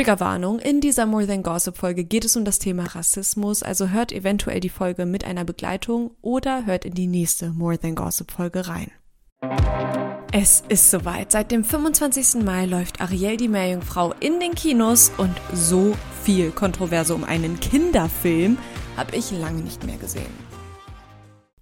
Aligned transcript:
Triggerwarnung, 0.00 0.60
in 0.60 0.80
dieser 0.80 1.04
More 1.04 1.26
Than 1.26 1.42
Gossip 1.42 1.76
Folge 1.76 2.04
geht 2.04 2.24
es 2.24 2.34
um 2.34 2.46
das 2.46 2.58
Thema 2.58 2.84
Rassismus, 2.84 3.62
also 3.62 3.90
hört 3.90 4.12
eventuell 4.12 4.58
die 4.58 4.70
Folge 4.70 5.04
mit 5.04 5.24
einer 5.24 5.44
Begleitung 5.44 6.12
oder 6.22 6.64
hört 6.64 6.86
in 6.86 6.94
die 6.94 7.06
nächste 7.06 7.50
More 7.50 7.78
Than 7.78 7.96
Gossip 7.96 8.30
Folge 8.30 8.66
rein. 8.66 8.90
Es 10.32 10.64
ist 10.70 10.90
soweit. 10.90 11.30
Seit 11.30 11.50
dem 11.50 11.64
25. 11.64 12.42
Mai 12.42 12.64
läuft 12.64 13.02
Ariel 13.02 13.36
die 13.36 13.48
Meerjungfrau 13.48 14.14
in 14.20 14.40
den 14.40 14.54
Kinos 14.54 15.12
und 15.18 15.34
so 15.52 15.94
viel 16.22 16.50
Kontroverse 16.50 17.14
um 17.14 17.22
einen 17.22 17.60
Kinderfilm 17.60 18.56
habe 18.96 19.14
ich 19.14 19.30
lange 19.32 19.60
nicht 19.60 19.84
mehr 19.84 19.98
gesehen. 19.98 20.32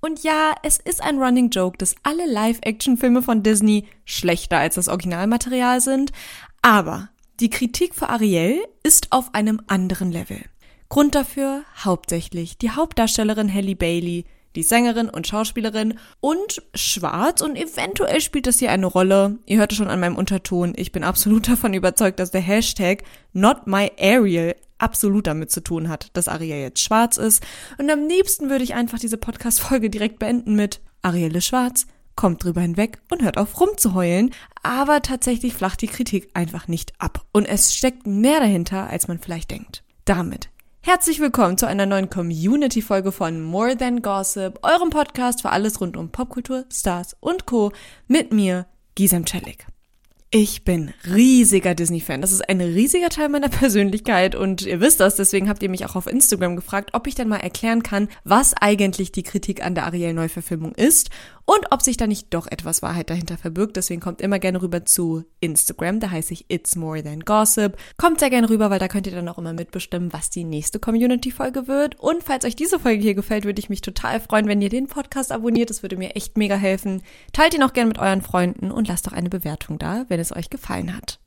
Und 0.01 0.23
ja, 0.23 0.55
es 0.63 0.79
ist 0.79 1.03
ein 1.03 1.19
Running 1.19 1.51
Joke, 1.51 1.77
dass 1.77 1.97
alle 2.05 2.31
Live-Action-Filme 2.31 3.21
von 3.21 3.43
Disney 3.43 3.89
schlechter 4.05 4.59
als 4.59 4.77
das 4.77 4.87
Originalmaterial 4.87 5.81
sind, 5.81 6.13
aber 6.63 7.09
die 7.41 7.51
Kritik 7.51 7.95
für 7.95 8.09
Ariel 8.09 8.61
ist 8.83 9.13
auf 9.13 9.35
einem 9.35 9.61
anderen 9.69 10.11
Level. 10.11 10.41
Grund 10.89 11.15
dafür 11.15 11.63
hauptsächlich 11.85 12.59
die 12.59 12.71
Hauptdarstellerin 12.71 13.53
Halle 13.53 13.77
Bailey, 13.77 14.25
die 14.57 14.63
Sängerin 14.65 15.09
und 15.09 15.27
Schauspielerin 15.27 15.99
und 16.21 16.63
schwarz 16.75 17.41
und 17.41 17.55
eventuell 17.55 18.21
spielt 18.21 18.47
das 18.47 18.59
hier 18.59 18.73
eine 18.73 18.87
Rolle. 18.87 19.39
Ihr 19.47 19.59
hört 19.59 19.71
es 19.71 19.79
schon 19.79 19.89
an 19.89 20.01
meinem 20.01 20.17
Unterton. 20.17 20.73
Ich 20.77 20.91
bin 20.91 21.05
absolut 21.05 21.49
davon 21.49 21.75
überzeugt, 21.75 22.19
dass 22.19 22.33
der 22.33 22.41
Hashtag 22.41 23.05
Not 23.33 23.67
My 23.67 23.93
Ariel 24.01 24.57
absolut 24.79 25.27
damit 25.27 25.53
zu 25.53 25.63
tun 25.63 25.89
hat, 25.89 26.11
dass 26.15 26.29
Ariel 26.29 26.61
jetzt 26.61 26.83
schwarz 26.83 27.19
ist. 27.19 27.45
Und 27.79 27.91
am 27.91 28.09
liebsten 28.09 28.51
würde 28.51 28.65
ich 28.65 28.75
einfach 28.75 28.99
diese 28.99 29.19
Podcast-Folge 29.19 29.91
direkt 29.91 30.19
beenden 30.19 30.57
mit 30.57 30.81
Ariel 31.03 31.37
ist 31.37 31.47
schwarz, 31.47 31.87
kommt 32.19 32.43
drüber 32.43 32.61
hinweg 32.61 32.99
und 33.11 33.23
hört 33.23 33.39
auf 33.39 33.59
rumzuheulen. 33.61 34.35
Aber 34.63 35.01
tatsächlich 35.01 35.55
flacht 35.55 35.81
die 35.81 35.87
Kritik 35.87 36.29
einfach 36.35 36.69
nicht 36.69 36.93
ab. 36.99 37.25
Und 37.33 37.47
es 37.47 37.75
steckt 37.75 38.07
mehr 38.07 38.41
dahinter, 38.41 38.91
als 38.91 39.09
man 39.09 39.19
vielleicht 39.19 39.51
denkt. 39.53 39.85
Damit 40.05 40.51
Herzlich 40.81 41.21
willkommen 41.21 41.59
zu 41.59 41.67
einer 41.67 41.87
neuen 41.87 42.09
Community-Folge 42.09 43.13
von 43.13 43.43
More 43.43 43.77
Than 43.77 44.01
Gossip, 44.01 44.59
eurem 44.63 44.91
Podcast 44.91 45.43
für 45.43 45.51
alles 45.51 45.81
rund 45.81 45.97
um 45.97 46.11
Popkultur, 46.11 46.65
Stars 46.73 47.15
und 47.21 47.47
Co. 47.47 47.73
mit 48.07 48.33
mir, 48.33 48.67
Gisem 48.95 49.27
Celik. 49.27 49.67
Ich 50.31 50.63
bin 50.63 50.93
riesiger 51.11 51.75
Disney-Fan. 51.75 52.21
Das 52.21 52.33
ist 52.33 52.47
ein 52.51 52.61
riesiger 52.61 53.09
Teil 53.09 53.31
meiner 53.31 53.49
Persönlichkeit 53.49 54.35
und 54.35 54.61
ihr 54.61 54.79
wisst 54.79 55.01
das, 55.01 55.17
deswegen 55.17 55.49
habt 55.49 55.63
ihr 55.63 55.71
mich 55.71 55.87
auch 55.87 55.97
auf 55.97 56.07
Instagram 56.07 56.55
gefragt, 56.55 56.91
ob 56.93 57.07
ich 57.07 57.15
denn 57.15 57.29
mal 57.29 57.39
erklären 57.39 57.83
kann, 57.83 58.09
was 58.25 58.53
eigentlich 58.53 59.11
die 59.11 59.23
Kritik 59.23 59.65
an 59.65 59.75
der 59.75 59.87
Ariel-Neuverfilmung 59.87 60.75
ist 60.75 61.09
und 61.47 61.73
ob 61.73 61.81
sich 61.81 61.97
da 61.97 62.07
nicht 62.07 62.35
doch 62.35 62.47
etwas 62.47 62.83
Wahrheit 62.83 63.09
dahinter 63.09 63.39
verbirgt. 63.39 63.77
Deswegen 63.77 64.03
kommt 64.03 64.21
immer 64.21 64.39
gerne 64.39 64.61
rüber 64.61 64.85
zu 64.85 65.25
Instagram, 65.41 65.99
da 65.99 66.11
heiße 66.11 66.35
ich 66.35 66.45
It's 66.51 66.77
More 66.77 67.03
Than 67.03 67.21
Gossip. 67.21 67.79
Kommt 67.97 68.21
sehr 68.21 68.29
gerne 68.29 68.51
rüber, 68.51 68.69
weil 68.69 68.79
da 68.79 68.87
könnt 68.87 69.07
ihr 69.07 69.15
dann 69.15 69.31
auch 69.31 69.39
immer 69.39 69.55
mitbestimmen, 69.55 70.13
was 70.13 70.29
die 70.29 70.45
nächste 70.45 70.79
Community-Folge 70.79 71.67
wird. 71.67 71.99
Und 71.99 72.23
falls 72.23 72.45
euch 72.45 72.55
diese 72.55 72.79
Folge 72.79 73.01
hier 73.03 73.15
gefällt, 73.15 73.47
würde 73.47 73.61
ich 73.61 73.71
mich 73.71 73.81
total 73.81 74.21
freuen, 74.21 74.47
wenn 74.47 74.61
ihr 74.61 74.69
den 74.69 74.89
Podcast 74.89 75.33
abonniert. 75.33 75.71
Das 75.71 75.81
würde 75.81 75.97
mir 75.97 76.17
echt 76.17 76.37
mega 76.37 76.55
helfen. 76.55 77.01
Teilt 77.33 77.55
ihn 77.55 77.63
auch 77.63 77.73
gerne 77.73 77.89
mit 77.89 77.99
euren 77.99 78.21
Freunden 78.21 78.71
und 78.71 78.87
lasst 78.87 79.07
doch 79.07 79.15
eine 79.15 79.31
Bewertung 79.31 79.79
da, 79.79 80.05
wenn 80.09 80.18
es 80.19 80.33
euch 80.33 80.49
gefallen 80.51 80.89
hat. 80.89 81.19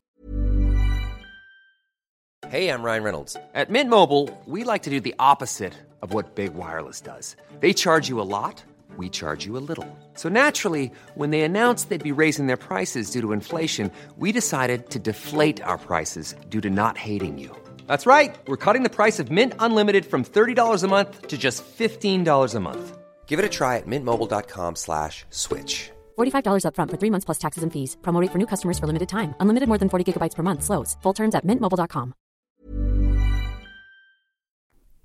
Hey, 2.49 2.69
I'm 2.69 2.83
Ryan 2.83 3.03
Reynolds. 3.03 3.37
At 3.53 3.69
Mint 3.69 3.89
Mobile, 3.89 4.29
we 4.45 4.63
like 4.63 4.83
to 4.83 4.89
do 4.89 4.99
the 4.99 5.15
opposite 5.19 5.73
of 6.01 6.13
what 6.13 6.35
Big 6.35 6.53
Wireless 6.53 6.99
does. 6.99 7.35
They 7.61 7.73
charge 7.73 8.09
you 8.09 8.19
a 8.19 8.27
lot. 8.27 8.63
we 8.97 9.09
charge 9.09 9.45
you 9.45 9.57
a 9.57 9.65
little. 9.69 9.87
So 10.13 10.29
naturally, 10.29 10.91
when 11.15 11.31
they 11.31 11.41
announced 11.41 11.89
they'd 11.89 12.03
be 12.03 12.11
raising 12.11 12.47
their 12.47 12.57
prices 12.57 13.11
due 13.11 13.21
to 13.21 13.31
inflation, 13.31 13.91
we 14.17 14.31
decided 14.31 14.89
to 14.89 14.99
deflate 14.99 15.61
our 15.63 15.77
prices 15.77 16.35
due 16.49 16.61
to 16.61 16.69
not 16.69 16.97
hating 16.97 17.37
you. 17.37 17.55
That's 17.87 18.05
right. 18.05 18.37
We're 18.47 18.63
cutting 18.65 18.83
the 18.83 18.89
price 18.89 19.19
of 19.19 19.31
Mint 19.31 19.53
Unlimited 19.59 20.05
from 20.05 20.23
$30 20.23 20.83
a 20.83 20.87
month 20.87 21.27
to 21.27 21.37
just 21.37 21.63
$15 21.63 22.55
a 22.55 22.59
month. 22.59 22.97
Give 23.27 23.39
it 23.39 23.45
a 23.45 23.49
try 23.49 23.77
at 23.77 23.87
mintmobile.com 23.87 24.75
slash 24.75 25.25
switch. 25.29 25.91
$45 26.17 26.63
upfront 26.63 26.91
for 26.91 26.97
three 26.97 27.11
months 27.11 27.25
plus 27.25 27.39
taxes 27.39 27.63
and 27.63 27.71
fees. 27.71 27.97
Promo 28.01 28.21
for 28.31 28.37
new 28.37 28.47
customers 28.47 28.79
for 28.79 28.87
limited 28.87 29.09
time. 29.09 29.33
Unlimited 29.39 29.67
more 29.67 29.79
than 29.79 29.89
40 29.89 30.05
gigabytes 30.05 30.35
per 30.37 30.43
month. 30.43 30.63
Slows. 30.63 30.97
Full 31.01 31.13
terms 31.13 31.35
at 31.35 31.43
mintmobile.com. 31.43 32.13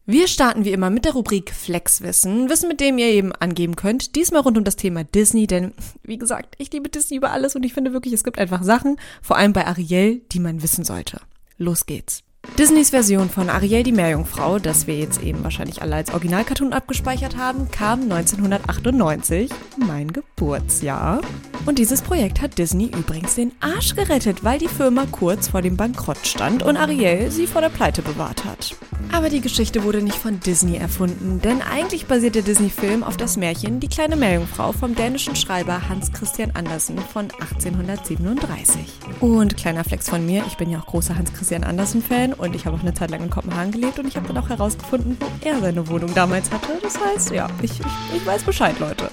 Wir 0.08 0.28
starten 0.28 0.64
wie 0.64 0.70
immer 0.70 0.88
mit 0.88 1.04
der 1.04 1.14
Rubrik 1.14 1.52
Flexwissen, 1.52 2.48
Wissen, 2.48 2.68
mit 2.68 2.78
dem 2.78 2.96
ihr 2.96 3.08
eben 3.08 3.32
angeben 3.32 3.74
könnt. 3.74 4.14
Diesmal 4.14 4.42
rund 4.42 4.56
um 4.56 4.62
das 4.62 4.76
Thema 4.76 5.02
Disney, 5.02 5.48
denn 5.48 5.74
wie 6.04 6.16
gesagt, 6.16 6.54
ich 6.58 6.72
liebe 6.72 6.88
Disney 6.88 7.16
über 7.16 7.32
alles 7.32 7.56
und 7.56 7.64
ich 7.64 7.74
finde 7.74 7.92
wirklich, 7.92 8.12
es 8.12 8.22
gibt 8.22 8.38
einfach 8.38 8.62
Sachen, 8.62 9.00
vor 9.20 9.36
allem 9.36 9.52
bei 9.52 9.66
Ariel, 9.66 10.20
die 10.30 10.38
man 10.38 10.62
wissen 10.62 10.84
sollte. 10.84 11.20
Los 11.58 11.86
geht's. 11.86 12.22
Disneys 12.58 12.90
Version 12.90 13.28
von 13.28 13.50
Ariel 13.50 13.82
die 13.82 13.92
Meerjungfrau, 13.92 14.58
das 14.58 14.86
wir 14.86 14.96
jetzt 14.96 15.22
eben 15.22 15.44
wahrscheinlich 15.44 15.82
alle 15.82 15.96
als 15.96 16.10
Originalcartoon 16.10 16.72
abgespeichert 16.72 17.36
haben, 17.36 17.70
kam 17.70 18.02
1998, 18.02 19.50
mein 19.76 20.10
Geburtsjahr. 20.12 21.20
Und 21.66 21.78
dieses 21.78 22.00
Projekt 22.00 22.40
hat 22.40 22.58
Disney 22.58 22.86
übrigens 22.86 23.34
den 23.34 23.52
Arsch 23.60 23.94
gerettet, 23.94 24.44
weil 24.44 24.58
die 24.58 24.68
Firma 24.68 25.04
kurz 25.10 25.48
vor 25.48 25.62
dem 25.62 25.76
Bankrott 25.76 26.24
stand 26.24 26.62
und 26.62 26.76
Ariel 26.76 27.30
sie 27.30 27.46
vor 27.46 27.60
der 27.60 27.68
Pleite 27.68 28.02
bewahrt 28.02 28.44
hat. 28.44 28.76
Aber 29.12 29.28
die 29.30 29.40
Geschichte 29.40 29.82
wurde 29.82 30.02
nicht 30.02 30.16
von 30.16 30.40
Disney 30.40 30.76
erfunden, 30.76 31.40
denn 31.42 31.62
eigentlich 31.62 32.06
basiert 32.06 32.34
der 32.34 32.42
Disney-Film 32.42 33.02
auf 33.02 33.16
das 33.16 33.36
Märchen 33.36 33.80
Die 33.80 33.88
kleine 33.88 34.16
Meerjungfrau 34.16 34.72
vom 34.72 34.94
dänischen 34.94 35.36
Schreiber 35.36 35.88
Hans 35.88 36.12
Christian 36.12 36.52
Andersen 36.52 36.98
von 36.98 37.28
1837. 37.40 38.80
Und 39.20 39.56
kleiner 39.56 39.84
Flex 39.84 40.08
von 40.08 40.24
mir, 40.24 40.44
ich 40.46 40.56
bin 40.56 40.70
ja 40.70 40.80
auch 40.80 40.86
großer 40.86 41.16
Hans 41.16 41.32
Christian 41.32 41.64
Andersen-Fan 41.64 42.34
und 42.38 42.54
ich 42.54 42.66
habe 42.66 42.76
auch 42.76 42.80
eine 42.80 42.94
Zeit 42.94 43.10
lang 43.10 43.22
in 43.22 43.30
Kopenhagen 43.30 43.72
gelebt 43.72 43.98
und 43.98 44.06
ich 44.06 44.16
habe 44.16 44.26
dann 44.26 44.38
auch 44.38 44.48
herausgefunden, 44.48 45.16
wo 45.20 45.26
er 45.48 45.60
seine 45.60 45.88
Wohnung 45.88 46.14
damals 46.14 46.50
hatte. 46.50 46.78
Das 46.82 46.98
heißt, 46.98 47.30
ja, 47.32 47.48
ich, 47.62 47.72
ich, 47.80 48.16
ich 48.16 48.26
weiß 48.26 48.44
Bescheid, 48.44 48.78
Leute. 48.78 49.10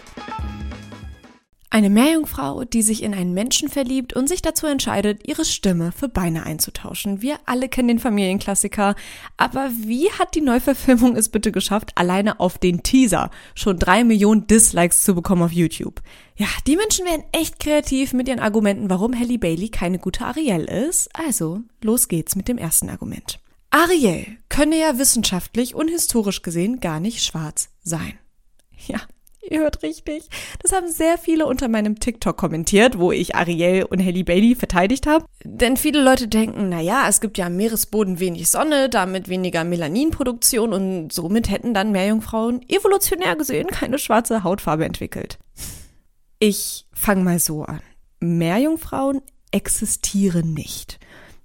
Eine 1.73 1.89
Meerjungfrau, 1.89 2.65
die 2.65 2.83
sich 2.83 3.01
in 3.01 3.15
einen 3.15 3.33
Menschen 3.33 3.67
verliebt 3.67 4.13
und 4.13 4.29
sich 4.29 4.43
dazu 4.43 4.67
entscheidet, 4.67 5.27
ihre 5.27 5.43
Stimme 5.43 5.91
für 5.91 6.07
Beine 6.07 6.45
einzutauschen. 6.45 7.23
Wir 7.23 7.39
alle 7.47 7.67
kennen 7.67 7.87
den 7.87 7.97
Familienklassiker. 7.97 8.93
Aber 9.37 9.71
wie 9.75 10.11
hat 10.11 10.35
die 10.35 10.41
Neuverfilmung 10.41 11.15
es 11.15 11.29
bitte 11.29 11.51
geschafft, 11.51 11.93
alleine 11.95 12.39
auf 12.39 12.59
den 12.59 12.83
Teaser 12.83 13.31
schon 13.55 13.79
drei 13.79 14.03
Millionen 14.03 14.45
Dislikes 14.45 15.01
zu 15.01 15.15
bekommen 15.15 15.41
auf 15.41 15.51
YouTube? 15.51 16.03
Ja, 16.35 16.45
die 16.67 16.75
Menschen 16.75 17.07
werden 17.07 17.23
echt 17.31 17.59
kreativ 17.59 18.13
mit 18.13 18.27
ihren 18.27 18.39
Argumenten, 18.39 18.91
warum 18.91 19.19
Halle 19.19 19.39
Bailey 19.39 19.69
keine 19.69 19.97
gute 19.97 20.25
Ariel 20.25 20.65
ist. 20.65 21.09
Also, 21.15 21.61
los 21.81 22.07
geht's 22.07 22.35
mit 22.35 22.47
dem 22.49 22.59
ersten 22.59 22.91
Argument. 22.91 23.39
Ariel 23.71 24.37
könne 24.47 24.79
ja 24.79 24.99
wissenschaftlich 24.99 25.73
und 25.73 25.87
historisch 25.87 26.43
gesehen 26.43 26.81
gar 26.81 26.99
nicht 26.99 27.23
schwarz 27.23 27.69
sein. 27.81 28.13
Ja, 28.85 28.99
Ihr 29.49 29.59
hört 29.59 29.83
richtig. 29.83 30.23
Das 30.61 30.71
haben 30.71 30.89
sehr 30.89 31.17
viele 31.17 31.45
unter 31.45 31.67
meinem 31.67 31.99
TikTok 31.99 32.37
kommentiert, 32.37 32.97
wo 32.97 33.11
ich 33.11 33.35
Ariel 33.35 33.83
und 33.83 34.03
Halle 34.03 34.23
Bailey 34.23 34.55
verteidigt 34.55 35.05
habe. 35.05 35.25
Denn 35.43 35.77
viele 35.77 36.01
Leute 36.01 36.27
denken, 36.27 36.69
na 36.69 36.79
ja, 36.79 37.07
es 37.09 37.19
gibt 37.19 37.37
ja 37.37 37.47
am 37.47 37.55
Meeresboden 37.55 38.19
wenig 38.19 38.49
Sonne, 38.49 38.89
damit 38.89 39.27
weniger 39.27 39.63
Melaninproduktion 39.63 40.73
und 40.73 41.11
somit 41.11 41.49
hätten 41.49 41.73
dann 41.73 41.91
Meerjungfrauen 41.91 42.61
evolutionär 42.69 43.35
gesehen 43.35 43.67
keine 43.67 43.99
schwarze 43.99 44.43
Hautfarbe 44.43 44.85
entwickelt. 44.85 45.39
Ich 46.39 46.85
fange 46.93 47.23
mal 47.23 47.39
so 47.39 47.63
an. 47.63 47.81
Meerjungfrauen 48.19 49.21
existieren 49.51 50.53
nicht. 50.53 50.99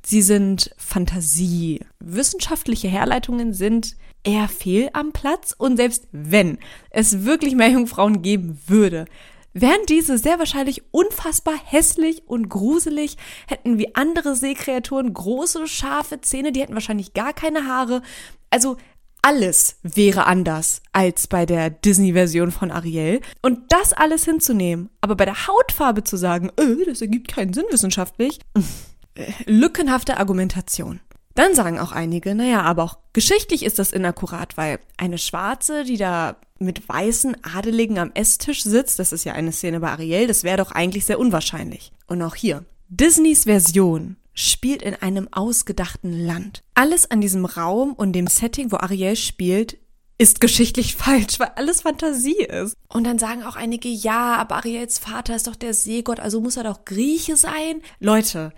Sie 0.04 0.22
sind 0.22 0.70
Fantasie. 0.78 1.80
Wissenschaftliche 2.00 2.88
Herleitungen 2.88 3.52
sind 3.52 3.96
eher 4.24 4.48
fehl 4.48 4.90
am 4.92 5.12
Platz 5.12 5.54
und 5.56 5.76
selbst 5.76 6.08
wenn 6.12 6.58
es 6.90 7.24
wirklich 7.24 7.54
mehr 7.54 7.70
Jungfrauen 7.70 8.22
geben 8.22 8.60
würde, 8.66 9.06
wären 9.52 9.80
diese 9.88 10.18
sehr 10.18 10.38
wahrscheinlich 10.38 10.82
unfassbar 10.92 11.54
hässlich 11.64 12.22
und 12.26 12.48
gruselig, 12.48 13.16
hätten 13.46 13.78
wie 13.78 13.94
andere 13.94 14.36
Seekreaturen 14.36 15.12
große, 15.12 15.66
scharfe 15.66 16.20
Zähne, 16.20 16.52
die 16.52 16.60
hätten 16.60 16.74
wahrscheinlich 16.74 17.14
gar 17.14 17.32
keine 17.32 17.66
Haare. 17.66 18.02
Also 18.50 18.76
alles 19.22 19.76
wäre 19.82 20.26
anders 20.26 20.80
als 20.92 21.26
bei 21.26 21.44
der 21.44 21.70
Disney-Version 21.70 22.50
von 22.52 22.70
Ariel. 22.70 23.20
Und 23.42 23.60
das 23.70 23.92
alles 23.92 24.24
hinzunehmen, 24.24 24.90
aber 25.00 25.16
bei 25.16 25.24
der 25.24 25.46
Hautfarbe 25.46 26.04
zu 26.04 26.16
sagen, 26.16 26.50
äh, 26.56 26.84
das 26.86 27.00
ergibt 27.00 27.28
keinen 27.28 27.52
Sinn 27.52 27.64
wissenschaftlich, 27.70 28.38
lückenhafte 29.46 30.18
Argumentation. 30.18 31.00
Dann 31.38 31.54
sagen 31.54 31.78
auch 31.78 31.92
einige, 31.92 32.34
naja, 32.34 32.62
aber 32.62 32.82
auch 32.82 32.98
geschichtlich 33.12 33.64
ist 33.64 33.78
das 33.78 33.92
inakkurat, 33.92 34.56
weil 34.56 34.80
eine 34.96 35.18
Schwarze, 35.18 35.84
die 35.84 35.96
da 35.96 36.34
mit 36.58 36.88
weißen 36.88 37.36
Adeligen 37.44 37.96
am 38.00 38.10
Esstisch 38.12 38.64
sitzt, 38.64 38.98
das 38.98 39.12
ist 39.12 39.22
ja 39.22 39.34
eine 39.34 39.52
Szene 39.52 39.78
bei 39.78 39.88
Ariel, 39.92 40.26
das 40.26 40.42
wäre 40.42 40.56
doch 40.56 40.72
eigentlich 40.72 41.04
sehr 41.04 41.20
unwahrscheinlich. 41.20 41.92
Und 42.08 42.22
auch 42.22 42.34
hier, 42.34 42.64
Disneys 42.88 43.44
Version 43.44 44.16
spielt 44.34 44.82
in 44.82 44.96
einem 44.96 45.28
ausgedachten 45.30 46.26
Land. 46.26 46.64
Alles 46.74 47.08
an 47.08 47.20
diesem 47.20 47.44
Raum 47.44 47.92
und 47.92 48.14
dem 48.14 48.26
Setting, 48.26 48.72
wo 48.72 48.76
Ariel 48.78 49.14
spielt, 49.14 49.78
ist 50.18 50.40
geschichtlich 50.40 50.96
falsch, 50.96 51.38
weil 51.38 51.52
alles 51.54 51.82
Fantasie 51.82 52.42
ist. 52.42 52.74
Und 52.88 53.04
dann 53.04 53.20
sagen 53.20 53.44
auch 53.44 53.54
einige, 53.54 53.88
ja, 53.88 54.34
aber 54.34 54.56
Ariels 54.56 54.98
Vater 54.98 55.36
ist 55.36 55.46
doch 55.46 55.54
der 55.54 55.72
Seegott, 55.72 56.18
also 56.18 56.40
muss 56.40 56.56
er 56.56 56.64
doch 56.64 56.84
Grieche 56.84 57.36
sein. 57.36 57.80
Leute, 58.00 58.52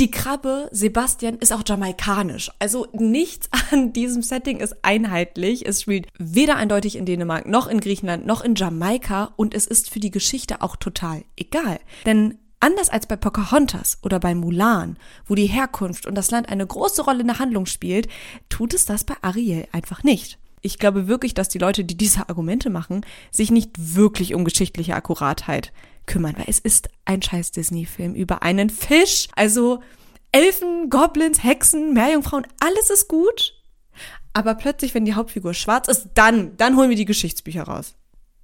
Die 0.00 0.10
Krabbe 0.10 0.70
Sebastian 0.72 1.36
ist 1.36 1.52
auch 1.52 1.60
jamaikanisch. 1.66 2.50
Also 2.58 2.86
nichts 2.94 3.50
an 3.70 3.92
diesem 3.92 4.22
Setting 4.22 4.58
ist 4.60 4.76
einheitlich. 4.80 5.68
Es 5.68 5.82
spielt 5.82 6.06
weder 6.18 6.56
eindeutig 6.56 6.96
in 6.96 7.04
Dänemark 7.04 7.44
noch 7.44 7.66
in 7.66 7.80
Griechenland 7.80 8.24
noch 8.24 8.40
in 8.40 8.54
Jamaika 8.54 9.34
und 9.36 9.52
es 9.52 9.66
ist 9.66 9.90
für 9.90 10.00
die 10.00 10.10
Geschichte 10.10 10.62
auch 10.62 10.76
total 10.76 11.22
egal. 11.36 11.80
Denn 12.06 12.38
Anders 12.62 12.90
als 12.90 13.06
bei 13.06 13.16
Pocahontas 13.16 13.96
oder 14.02 14.20
bei 14.20 14.34
Mulan, 14.34 14.98
wo 15.26 15.34
die 15.34 15.46
Herkunft 15.46 16.04
und 16.04 16.14
das 16.14 16.30
Land 16.30 16.50
eine 16.50 16.66
große 16.66 17.02
Rolle 17.02 17.22
in 17.22 17.28
der 17.28 17.38
Handlung 17.38 17.64
spielt, 17.64 18.06
tut 18.50 18.74
es 18.74 18.84
das 18.84 19.04
bei 19.04 19.14
Ariel 19.22 19.66
einfach 19.72 20.02
nicht. 20.02 20.38
Ich 20.60 20.78
glaube 20.78 21.08
wirklich, 21.08 21.32
dass 21.32 21.48
die 21.48 21.56
Leute, 21.56 21.84
die 21.84 21.96
diese 21.96 22.28
Argumente 22.28 22.68
machen, 22.68 23.00
sich 23.30 23.50
nicht 23.50 23.70
wirklich 23.78 24.34
um 24.34 24.44
geschichtliche 24.44 24.94
Akkuratheit 24.94 25.72
kümmern, 26.10 26.34
weil 26.36 26.46
es 26.48 26.58
ist 26.58 26.88
ein 27.04 27.22
scheiß 27.22 27.52
Disney-Film 27.52 28.14
über 28.14 28.42
einen 28.42 28.68
Fisch. 28.68 29.28
Also 29.36 29.80
Elfen, 30.32 30.90
Goblins, 30.90 31.42
Hexen, 31.42 31.94
Meerjungfrauen, 31.94 32.46
alles 32.58 32.90
ist 32.90 33.08
gut. 33.08 33.54
Aber 34.32 34.54
plötzlich, 34.54 34.92
wenn 34.94 35.04
die 35.04 35.14
Hauptfigur 35.14 35.54
schwarz 35.54 35.88
ist, 35.88 36.08
dann, 36.14 36.56
dann 36.56 36.76
holen 36.76 36.90
wir 36.90 36.96
die 36.96 37.04
Geschichtsbücher 37.04 37.62
raus. 37.62 37.94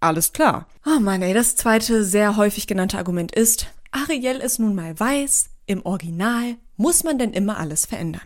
Alles 0.01 0.33
klar. 0.33 0.69
Oh 0.87 1.01
Mann, 1.01 1.23
ey, 1.23 1.35
das 1.35 1.57
zweite 1.57 2.05
sehr 2.05 2.37
häufig 2.37 2.67
genannte 2.67 2.99
Argument 2.99 3.35
ist, 3.35 3.67
Ariel 3.91 4.37
ist 4.37 4.59
nun 4.59 4.75
mal 4.75 4.99
weiß, 4.99 5.51
im 5.67 5.85
Original 5.85 6.57
muss 6.77 7.03
man 7.03 7.19
denn 7.19 7.33
immer 7.33 7.59
alles 7.59 7.87
verändern. 7.87 8.23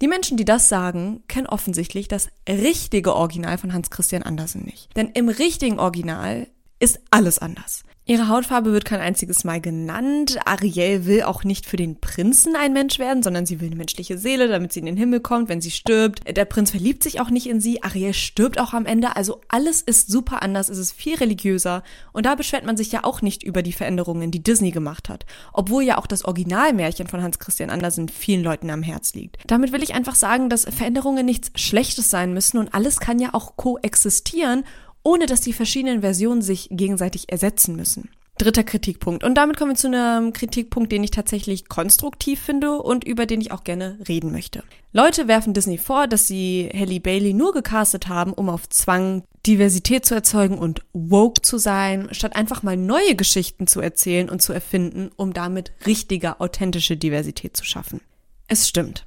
Die 0.00 0.08
Menschen, 0.08 0.36
die 0.36 0.46
das 0.46 0.68
sagen, 0.68 1.22
kennen 1.28 1.46
offensichtlich 1.46 2.08
das 2.08 2.28
richtige 2.48 3.14
Original 3.14 3.58
von 3.58 3.72
Hans 3.72 3.90
Christian 3.90 4.22
Andersen 4.22 4.64
nicht. 4.64 4.96
Denn 4.96 5.10
im 5.10 5.28
richtigen 5.28 5.78
Original 5.78 6.46
ist 6.78 7.00
alles 7.10 7.38
anders. 7.38 7.84
Ihre 8.10 8.26
Hautfarbe 8.26 8.72
wird 8.72 8.84
kein 8.84 8.98
einziges 8.98 9.44
Mal 9.44 9.60
genannt. 9.60 10.36
Ariel 10.44 11.06
will 11.06 11.22
auch 11.22 11.44
nicht 11.44 11.64
für 11.64 11.76
den 11.76 12.00
Prinzen 12.00 12.56
ein 12.56 12.72
Mensch 12.72 12.98
werden, 12.98 13.22
sondern 13.22 13.46
sie 13.46 13.60
will 13.60 13.68
eine 13.68 13.76
menschliche 13.76 14.18
Seele, 14.18 14.48
damit 14.48 14.72
sie 14.72 14.80
in 14.80 14.86
den 14.86 14.96
Himmel 14.96 15.20
kommt, 15.20 15.48
wenn 15.48 15.60
sie 15.60 15.70
stirbt. 15.70 16.22
Der 16.36 16.44
Prinz 16.44 16.72
verliebt 16.72 17.04
sich 17.04 17.20
auch 17.20 17.30
nicht 17.30 17.48
in 17.48 17.60
sie. 17.60 17.84
Ariel 17.84 18.12
stirbt 18.12 18.58
auch 18.58 18.74
am 18.74 18.84
Ende. 18.84 19.14
Also 19.14 19.40
alles 19.46 19.80
ist 19.80 20.10
super 20.10 20.42
anders. 20.42 20.68
Es 20.68 20.78
ist 20.78 20.90
viel 20.90 21.18
religiöser. 21.18 21.84
Und 22.12 22.26
da 22.26 22.34
beschwert 22.34 22.66
man 22.66 22.76
sich 22.76 22.90
ja 22.90 23.04
auch 23.04 23.22
nicht 23.22 23.44
über 23.44 23.62
die 23.62 23.72
Veränderungen, 23.72 24.32
die 24.32 24.42
Disney 24.42 24.72
gemacht 24.72 25.08
hat. 25.08 25.24
Obwohl 25.52 25.84
ja 25.84 25.96
auch 25.96 26.08
das 26.08 26.24
Originalmärchen 26.24 27.06
von 27.06 27.22
Hans 27.22 27.38
Christian 27.38 27.70
Andersen 27.70 28.08
vielen 28.08 28.42
Leuten 28.42 28.70
am 28.70 28.82
Herz 28.82 29.14
liegt. 29.14 29.36
Damit 29.46 29.70
will 29.70 29.84
ich 29.84 29.94
einfach 29.94 30.16
sagen, 30.16 30.50
dass 30.50 30.64
Veränderungen 30.64 31.26
nichts 31.26 31.52
Schlechtes 31.54 32.10
sein 32.10 32.34
müssen 32.34 32.58
und 32.58 32.74
alles 32.74 32.98
kann 32.98 33.20
ja 33.20 33.34
auch 33.34 33.54
koexistieren 33.54 34.64
ohne 35.02 35.26
dass 35.26 35.40
die 35.40 35.52
verschiedenen 35.52 36.00
Versionen 36.00 36.42
sich 36.42 36.68
gegenseitig 36.70 37.30
ersetzen 37.30 37.76
müssen. 37.76 38.10
Dritter 38.40 38.64
Kritikpunkt. 38.64 39.22
Und 39.22 39.34
damit 39.34 39.58
kommen 39.58 39.72
wir 39.72 39.76
zu 39.76 39.88
einem 39.88 40.32
Kritikpunkt, 40.32 40.90
den 40.90 41.04
ich 41.04 41.10
tatsächlich 41.10 41.68
konstruktiv 41.68 42.40
finde 42.40 42.78
und 42.78 43.04
über 43.04 43.26
den 43.26 43.42
ich 43.42 43.52
auch 43.52 43.64
gerne 43.64 43.98
reden 44.08 44.32
möchte. 44.32 44.64
Leute 44.92 45.28
werfen 45.28 45.52
Disney 45.52 45.76
vor, 45.76 46.06
dass 46.06 46.26
sie 46.26 46.70
Halle 46.72 47.00
Bailey 47.00 47.34
nur 47.34 47.52
gecastet 47.52 48.08
haben, 48.08 48.32
um 48.32 48.48
auf 48.48 48.66
Zwang 48.70 49.24
Diversität 49.46 50.06
zu 50.06 50.14
erzeugen 50.14 50.58
und 50.58 50.82
woke 50.94 51.42
zu 51.42 51.58
sein, 51.58 52.08
statt 52.12 52.34
einfach 52.34 52.62
mal 52.62 52.78
neue 52.78 53.14
Geschichten 53.14 53.66
zu 53.66 53.80
erzählen 53.80 54.30
und 54.30 54.40
zu 54.40 54.54
erfinden, 54.54 55.10
um 55.16 55.34
damit 55.34 55.72
richtige, 55.86 56.40
authentische 56.40 56.96
Diversität 56.96 57.56
zu 57.56 57.64
schaffen. 57.64 58.00
Es 58.48 58.68
stimmt. 58.68 59.06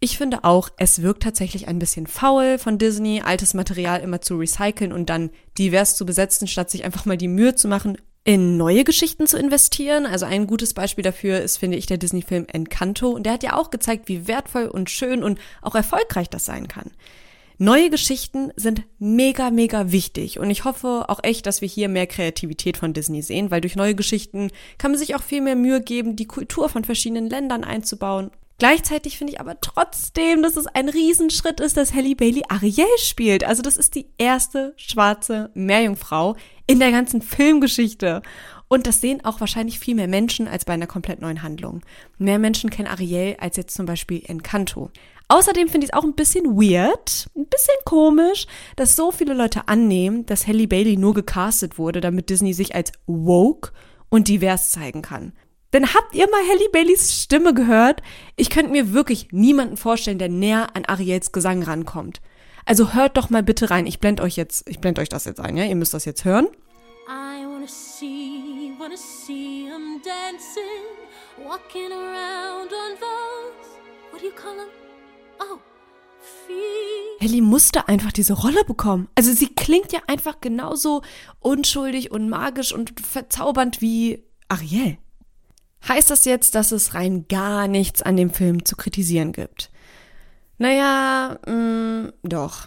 Ich 0.00 0.16
finde 0.16 0.44
auch, 0.44 0.68
es 0.76 1.02
wirkt 1.02 1.24
tatsächlich 1.24 1.66
ein 1.66 1.80
bisschen 1.80 2.06
faul 2.06 2.58
von 2.58 2.78
Disney, 2.78 3.20
altes 3.24 3.52
Material 3.52 4.00
immer 4.00 4.20
zu 4.20 4.36
recyceln 4.36 4.92
und 4.92 5.10
dann 5.10 5.30
divers 5.58 5.96
zu 5.96 6.06
besetzen, 6.06 6.46
statt 6.46 6.70
sich 6.70 6.84
einfach 6.84 7.04
mal 7.04 7.16
die 7.16 7.26
Mühe 7.26 7.56
zu 7.56 7.66
machen, 7.66 7.98
in 8.22 8.56
neue 8.56 8.84
Geschichten 8.84 9.26
zu 9.26 9.38
investieren. 9.38 10.06
Also 10.06 10.26
ein 10.26 10.46
gutes 10.46 10.72
Beispiel 10.72 11.02
dafür 11.02 11.40
ist, 11.40 11.56
finde 11.56 11.76
ich, 11.76 11.86
der 11.86 11.98
Disney-Film 11.98 12.46
Encanto. 12.52 13.08
Und 13.08 13.24
der 13.24 13.32
hat 13.32 13.42
ja 13.42 13.56
auch 13.56 13.70
gezeigt, 13.70 14.06
wie 14.06 14.28
wertvoll 14.28 14.66
und 14.66 14.88
schön 14.88 15.24
und 15.24 15.40
auch 15.62 15.74
erfolgreich 15.74 16.30
das 16.30 16.44
sein 16.44 16.68
kann. 16.68 16.92
Neue 17.60 17.90
Geschichten 17.90 18.52
sind 18.54 18.84
mega, 19.00 19.50
mega 19.50 19.90
wichtig 19.90 20.38
und 20.38 20.48
ich 20.48 20.64
hoffe 20.64 21.06
auch 21.08 21.18
echt, 21.24 21.44
dass 21.44 21.60
wir 21.60 21.66
hier 21.66 21.88
mehr 21.88 22.06
Kreativität 22.06 22.76
von 22.76 22.92
Disney 22.92 23.20
sehen, 23.20 23.50
weil 23.50 23.60
durch 23.60 23.74
neue 23.74 23.96
Geschichten 23.96 24.52
kann 24.78 24.92
man 24.92 24.98
sich 24.98 25.16
auch 25.16 25.22
viel 25.22 25.40
mehr 25.40 25.56
Mühe 25.56 25.80
geben, 25.80 26.14
die 26.14 26.26
Kultur 26.26 26.68
von 26.68 26.84
verschiedenen 26.84 27.28
Ländern 27.28 27.64
einzubauen 27.64 28.30
Gleichzeitig 28.58 29.18
finde 29.18 29.34
ich 29.34 29.40
aber 29.40 29.60
trotzdem, 29.60 30.42
dass 30.42 30.56
es 30.56 30.66
ein 30.66 30.88
Riesenschritt 30.88 31.60
ist, 31.60 31.76
dass 31.76 31.94
Halle 31.94 32.16
Bailey 32.16 32.42
Ariel 32.48 32.86
spielt. 32.98 33.44
Also 33.44 33.62
das 33.62 33.76
ist 33.76 33.94
die 33.94 34.06
erste 34.18 34.74
schwarze 34.76 35.50
Meerjungfrau 35.54 36.34
in 36.66 36.80
der 36.80 36.90
ganzen 36.90 37.22
Filmgeschichte. 37.22 38.20
Und 38.66 38.88
das 38.88 39.00
sehen 39.00 39.24
auch 39.24 39.40
wahrscheinlich 39.40 39.78
viel 39.78 39.94
mehr 39.94 40.08
Menschen 40.08 40.48
als 40.48 40.64
bei 40.64 40.72
einer 40.72 40.88
komplett 40.88 41.20
neuen 41.20 41.42
Handlung. 41.42 41.82
Mehr 42.18 42.40
Menschen 42.40 42.68
kennen 42.68 42.88
Ariel 42.88 43.36
als 43.38 43.56
jetzt 43.56 43.76
zum 43.76 43.86
Beispiel 43.86 44.22
Encanto. 44.26 44.90
Außerdem 45.28 45.68
finde 45.68 45.86
ich 45.86 45.92
es 45.92 45.96
auch 45.96 46.04
ein 46.04 46.14
bisschen 46.14 46.56
weird, 46.56 47.28
ein 47.36 47.46
bisschen 47.46 47.76
komisch, 47.84 48.46
dass 48.74 48.96
so 48.96 49.12
viele 49.12 49.34
Leute 49.34 49.68
annehmen, 49.68 50.26
dass 50.26 50.48
Halle 50.48 50.66
Bailey 50.66 50.96
nur 50.96 51.14
gecastet 51.14 51.78
wurde, 51.78 52.00
damit 52.00 52.28
Disney 52.28 52.54
sich 52.54 52.74
als 52.74 52.90
woke 53.06 53.70
und 54.08 54.26
divers 54.26 54.72
zeigen 54.72 55.02
kann. 55.02 55.32
Denn 55.72 55.92
habt 55.92 56.14
ihr 56.14 56.28
mal 56.30 56.40
Halle 56.48 56.68
Baileys 56.72 57.22
Stimme 57.22 57.52
gehört? 57.52 58.02
Ich 58.36 58.48
könnte 58.48 58.72
mir 58.72 58.92
wirklich 58.92 59.28
niemanden 59.32 59.76
vorstellen, 59.76 60.18
der 60.18 60.30
näher 60.30 60.74
an 60.74 60.86
Ariels 60.86 61.32
Gesang 61.32 61.62
rankommt. 61.62 62.20
Also 62.64 62.94
hört 62.94 63.16
doch 63.16 63.30
mal 63.30 63.42
bitte 63.42 63.70
rein. 63.70 63.86
Ich 63.86 64.00
blende 64.00 64.22
euch 64.22 64.36
jetzt, 64.36 64.68
ich 64.68 64.80
blende 64.80 65.00
euch 65.00 65.08
das 65.08 65.24
jetzt 65.24 65.40
ein, 65.40 65.56
ja? 65.56 65.64
Ihr 65.64 65.76
müsst 65.76 65.94
das 65.94 66.04
jetzt 66.04 66.24
hören. 66.24 66.46
I 67.08 67.44
wanna 67.46 67.66
see, 67.66 68.72
wanna 68.78 68.96
see 68.96 69.64
him 69.64 70.00
dancing, 70.02 71.46
walking 71.46 71.92
around 71.92 72.70
on 72.72 72.98
those, 72.98 74.12
what 74.12 74.20
do 74.20 74.26
you 74.26 74.32
call 74.32 74.54
them? 74.56 74.68
Oh, 75.40 75.58
Ellie 77.20 77.40
musste 77.42 77.88
einfach 77.88 78.12
diese 78.12 78.34
Rolle 78.34 78.64
bekommen. 78.64 79.08
Also 79.14 79.32
sie 79.32 79.48
klingt 79.48 79.92
ja 79.92 80.00
einfach 80.06 80.40
genauso 80.40 81.02
unschuldig 81.40 82.10
und 82.10 82.28
magisch 82.28 82.72
und 82.72 83.00
verzaubernd 83.00 83.80
wie 83.80 84.24
Ariel. 84.48 84.98
Heißt 85.86 86.10
das 86.10 86.24
jetzt, 86.24 86.54
dass 86.54 86.72
es 86.72 86.94
rein 86.94 87.26
gar 87.28 87.68
nichts 87.68 88.02
an 88.02 88.16
dem 88.16 88.30
Film 88.30 88.64
zu 88.64 88.76
kritisieren 88.76 89.32
gibt? 89.32 89.70
Naja, 90.58 91.38
mh, 91.46 91.52
mm, 91.52 92.12
doch. 92.24 92.66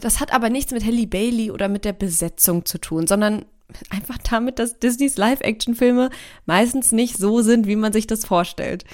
Das 0.00 0.20
hat 0.20 0.32
aber 0.32 0.50
nichts 0.50 0.72
mit 0.72 0.84
Halle 0.84 1.06
Bailey 1.06 1.50
oder 1.50 1.68
mit 1.68 1.84
der 1.84 1.92
Besetzung 1.92 2.64
zu 2.64 2.78
tun, 2.78 3.06
sondern 3.06 3.44
einfach 3.90 4.18
damit, 4.18 4.58
dass 4.58 4.78
Disneys 4.78 5.16
Live-Action-Filme 5.16 6.10
meistens 6.46 6.92
nicht 6.92 7.16
so 7.18 7.42
sind, 7.42 7.66
wie 7.66 7.76
man 7.76 7.92
sich 7.92 8.06
das 8.06 8.24
vorstellt. 8.24 8.84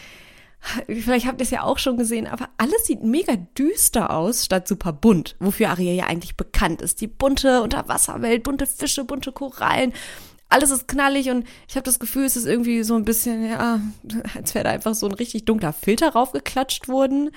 Vielleicht 0.86 1.26
habt 1.26 1.40
ihr 1.40 1.44
es 1.44 1.50
ja 1.50 1.64
auch 1.64 1.78
schon 1.78 1.96
gesehen, 1.96 2.28
aber 2.28 2.48
alles 2.56 2.86
sieht 2.86 3.02
mega 3.02 3.34
düster 3.58 4.14
aus, 4.14 4.44
statt 4.44 4.68
super 4.68 4.92
bunt, 4.92 5.34
wofür 5.40 5.70
Ariel 5.70 5.96
ja 5.96 6.06
eigentlich 6.06 6.36
bekannt 6.36 6.82
ist. 6.82 7.00
Die 7.00 7.08
bunte 7.08 7.62
Unterwasserwelt, 7.62 8.44
bunte 8.44 8.66
Fische, 8.66 9.04
bunte 9.04 9.32
Korallen 9.32 9.92
alles 10.52 10.70
ist 10.70 10.88
knallig 10.88 11.30
und 11.30 11.46
ich 11.68 11.76
habe 11.76 11.84
das 11.84 11.98
Gefühl, 11.98 12.24
es 12.24 12.36
ist 12.36 12.46
irgendwie 12.46 12.82
so 12.82 12.94
ein 12.94 13.04
bisschen, 13.04 13.48
ja, 13.48 13.80
als 14.34 14.54
wäre 14.54 14.64
da 14.64 14.70
einfach 14.70 14.94
so 14.94 15.06
ein 15.06 15.14
richtig 15.14 15.44
dunkler 15.44 15.72
Filter 15.72 16.10
raufgeklatscht 16.10 16.88
worden. 16.88 17.30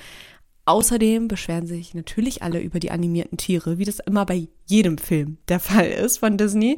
Außerdem 0.66 1.28
beschweren 1.28 1.68
sich 1.68 1.94
natürlich 1.94 2.42
alle 2.42 2.60
über 2.60 2.80
die 2.80 2.92
animierten 2.92 3.38
Tiere, 3.38 3.78
wie 3.78 3.86
das 3.86 4.00
immer 4.00 4.26
bei 4.26 4.48
jedem 4.66 4.98
Film 4.98 5.38
der 5.48 5.60
Fall 5.60 5.88
ist 5.88 6.18
von 6.18 6.38
Disney 6.38 6.78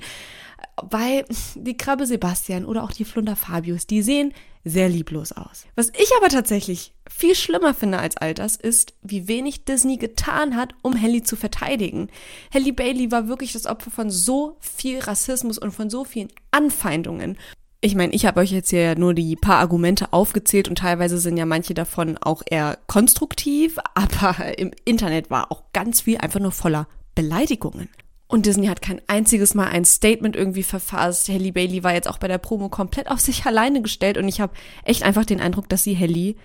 weil 0.81 1.25
die 1.55 1.77
Krabbe 1.77 2.05
Sebastian 2.05 2.65
oder 2.65 2.83
auch 2.83 2.91
die 2.91 3.05
Flunder 3.05 3.35
Fabius, 3.35 3.87
die 3.87 4.01
sehen 4.01 4.33
sehr 4.63 4.89
lieblos 4.89 5.31
aus. 5.31 5.65
Was 5.75 5.89
ich 5.97 6.09
aber 6.17 6.27
tatsächlich 6.27 6.93
viel 7.09 7.35
schlimmer 7.35 7.73
finde 7.73 7.99
als 7.99 8.17
all 8.17 8.33
das, 8.33 8.57
ist, 8.57 8.93
wie 9.01 9.27
wenig 9.27 9.65
Disney 9.65 9.97
getan 9.97 10.55
hat, 10.55 10.75
um 10.81 10.99
Halle 11.01 11.23
zu 11.23 11.35
verteidigen. 11.35 12.09
Halle 12.53 12.73
Bailey 12.73 13.11
war 13.11 13.27
wirklich 13.27 13.53
das 13.53 13.65
Opfer 13.65 13.91
von 13.91 14.09
so 14.09 14.57
viel 14.59 14.99
Rassismus 14.99 15.57
und 15.57 15.71
von 15.71 15.89
so 15.89 16.03
vielen 16.03 16.27
Anfeindungen. 16.51 17.37
Ich 17.79 17.93
meine, 17.93 18.13
ich 18.13 18.25
habe 18.25 18.39
euch 18.39 18.51
jetzt 18.51 18.71
hier 18.71 18.97
nur 18.97 19.13
die 19.13 19.35
paar 19.35 19.57
Argumente 19.57 20.11
aufgezählt 20.11 20.67
und 20.67 20.79
teilweise 20.79 21.19
sind 21.19 21.37
ja 21.37 21.45
manche 21.45 21.75
davon 21.75 22.17
auch 22.17 22.41
eher 22.45 22.79
konstruktiv, 22.87 23.77
aber 23.93 24.57
im 24.57 24.71
Internet 24.85 25.29
war 25.29 25.51
auch 25.51 25.63
ganz 25.73 26.01
viel 26.01 26.17
einfach 26.17 26.39
nur 26.39 26.51
voller 26.51 26.87
Beleidigungen. 27.13 27.89
Und 28.27 28.45
Disney 28.45 28.67
hat 28.67 28.81
kein 28.81 29.01
einziges 29.07 29.53
Mal 29.53 29.67
ein 29.67 29.85
Statement 29.85 30.35
irgendwie 30.35 30.63
verfasst. 30.63 31.29
Halle 31.29 31.53
Bailey 31.53 31.83
war 31.83 31.93
jetzt 31.93 32.09
auch 32.09 32.17
bei 32.17 32.27
der 32.27 32.39
Promo 32.39 32.67
komplett 32.67 33.09
auf 33.09 33.19
sich 33.19 33.45
alleine 33.45 33.81
gestellt 33.81 34.17
und 34.17 34.27
ich 34.27 34.41
habe 34.41 34.53
echt 34.83 35.03
einfach 35.03 35.25
den 35.25 35.39
Eindruck, 35.39 35.69
dass 35.69 35.83
sie 35.83 35.97
Halle 35.97 36.35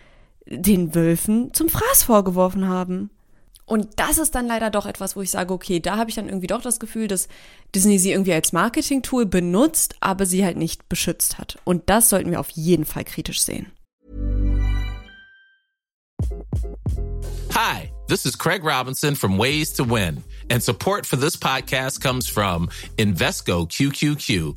den 0.46 0.94
Wölfen 0.94 1.52
zum 1.54 1.68
Fraß 1.68 2.02
vorgeworfen 2.02 2.68
haben. 2.68 3.10
Und 3.64 3.88
das 3.96 4.18
ist 4.18 4.34
dann 4.34 4.46
leider 4.46 4.70
doch 4.70 4.86
etwas, 4.86 5.16
wo 5.16 5.22
ich 5.22 5.30
sage, 5.30 5.54
okay, 5.54 5.80
da 5.80 5.96
habe 5.96 6.10
ich 6.10 6.16
dann 6.16 6.28
irgendwie 6.28 6.46
doch 6.46 6.62
das 6.62 6.80
Gefühl, 6.80 7.08
dass 7.08 7.28
Disney 7.74 7.98
sie 7.98 8.12
irgendwie 8.12 8.32
als 8.32 8.52
Marketing-Tool 8.52 9.26
benutzt, 9.26 9.94
aber 10.00 10.26
sie 10.26 10.44
halt 10.44 10.56
nicht 10.56 10.88
beschützt 10.88 11.38
hat. 11.38 11.58
Und 11.64 11.88
das 11.88 12.08
sollten 12.08 12.30
wir 12.30 12.40
auf 12.40 12.50
jeden 12.50 12.84
Fall 12.84 13.04
kritisch 13.04 13.40
sehen. 13.40 13.72
Hi, 17.54 17.92
this 18.08 18.24
is 18.24 18.36
Craig 18.36 18.64
Robinson 18.64 19.14
from 19.14 19.38
Ways 19.38 19.72
to 19.74 19.84
Win. 19.84 20.24
And 20.50 20.62
support 20.62 21.06
for 21.06 21.18
this 21.18 21.36
podcast 21.36 22.00
comes 22.00 22.28
from 22.28 22.68
Invesco 22.96 23.66
QQQ 23.66 24.56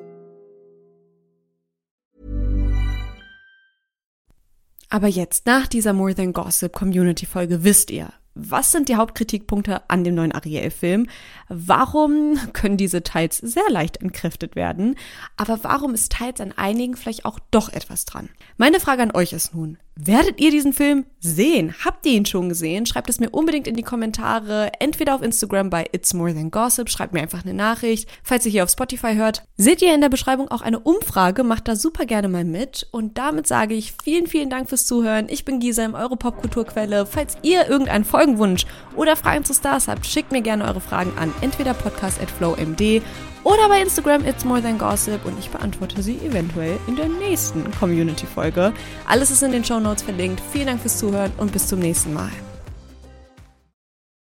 Aber 4.91 5.07
jetzt, 5.07 5.45
nach 5.45 5.67
dieser 5.67 5.93
More 5.93 6.13
Than 6.13 6.33
Gossip 6.33 6.73
Community 6.73 7.25
Folge, 7.25 7.63
wisst 7.63 7.91
ihr, 7.91 8.09
was 8.35 8.73
sind 8.73 8.89
die 8.89 8.97
Hauptkritikpunkte 8.97 9.89
an 9.89 10.03
dem 10.03 10.15
neuen 10.15 10.33
Ariel-Film? 10.33 11.07
Warum 11.47 12.37
können 12.53 12.75
diese 12.75 13.01
teils 13.01 13.37
sehr 13.37 13.69
leicht 13.69 13.97
entkräftet 13.97 14.57
werden? 14.57 14.97
Aber 15.37 15.63
warum 15.63 15.93
ist 15.93 16.11
teils 16.11 16.41
an 16.41 16.51
einigen 16.57 16.97
vielleicht 16.97 17.23
auch 17.23 17.39
doch 17.51 17.69
etwas 17.69 18.03
dran? 18.03 18.27
Meine 18.57 18.81
Frage 18.81 19.01
an 19.01 19.11
euch 19.11 19.31
ist 19.31 19.55
nun, 19.55 19.77
werdet 20.05 20.39
ihr 20.39 20.51
diesen 20.51 20.73
Film 20.73 21.05
sehen? 21.19 21.75
Habt 21.85 22.05
ihr 22.05 22.13
ihn 22.13 22.25
schon 22.25 22.49
gesehen? 22.49 22.85
Schreibt 22.85 23.09
es 23.09 23.19
mir 23.19 23.29
unbedingt 23.29 23.67
in 23.67 23.75
die 23.75 23.83
Kommentare, 23.83 24.71
entweder 24.79 25.15
auf 25.15 25.21
Instagram 25.21 25.69
bei 25.69 25.85
It's 25.91 26.13
More 26.13 26.33
Than 26.33 26.51
Gossip, 26.51 26.89
schreibt 26.89 27.13
mir 27.13 27.21
einfach 27.21 27.43
eine 27.43 27.53
Nachricht. 27.53 28.09
Falls 28.23 28.45
ihr 28.45 28.51
hier 28.51 28.63
auf 28.63 28.69
Spotify 28.69 29.15
hört, 29.15 29.43
seht 29.57 29.81
ihr 29.81 29.93
in 29.93 30.01
der 30.01 30.09
Beschreibung 30.09 30.49
auch 30.49 30.61
eine 30.61 30.79
Umfrage, 30.79 31.43
macht 31.43 31.67
da 31.67 31.75
super 31.75 32.05
gerne 32.05 32.27
mal 32.27 32.45
mit. 32.45 32.87
Und 32.91 33.17
damit 33.17 33.47
sage 33.47 33.75
ich 33.75 33.93
vielen, 34.03 34.27
vielen 34.27 34.49
Dank 34.49 34.69
fürs 34.69 34.85
Zuhören. 34.85 35.27
Ich 35.29 35.45
bin 35.45 35.59
Gisem, 35.59 35.93
eure 35.93 36.17
Popkulturquelle. 36.17 37.05
Falls 37.05 37.37
ihr 37.43 37.67
irgendeinen 37.69 38.05
Folgenwunsch 38.05 38.65
oder 38.95 39.15
Fragen 39.15 39.45
zu 39.45 39.53
Stars 39.53 39.87
habt, 39.87 40.05
schickt 40.05 40.31
mir 40.31 40.41
gerne 40.41 40.65
eure 40.65 40.81
Fragen 40.81 41.13
an 41.17 41.33
entweder 41.41 41.73
podcast.flowmd 41.73 43.01
oder 43.43 43.67
bei 43.67 43.81
Instagram 43.81 44.25
It's 44.25 44.45
More 44.45 44.61
Than 44.61 44.77
Gossip 44.77 45.25
und 45.25 45.37
ich 45.39 45.49
beantworte 45.49 46.01
sie 46.01 46.17
eventuell 46.19 46.77
in 46.87 46.95
der 46.95 47.09
nächsten 47.09 47.69
Community-Folge. 47.79 48.73
Alles 49.07 49.31
ist 49.31 49.43
in 49.43 49.51
den 49.51 49.63
Show 49.63 49.79
Notes 49.79 50.03
verlinkt. 50.03 50.41
Vielen 50.51 50.67
Dank 50.67 50.81
fürs 50.81 50.97
Zuhören 50.97 51.31
und 51.37 51.51
bis 51.51 51.67
zum 51.67 51.79
nächsten 51.79 52.13
Mal. 52.13 52.31